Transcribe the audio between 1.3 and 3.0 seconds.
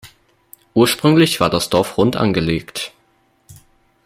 war das Dorf rund angelegt.